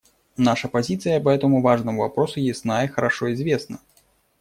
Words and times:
Наша 0.37 0.67
позиция 0.67 1.19
по 1.21 1.29
этому 1.29 1.61
важному 1.61 2.01
вопросу 2.01 2.39
ясна 2.39 2.85
и 2.85 2.87
хорошо 2.87 3.31
известна. 3.35 3.79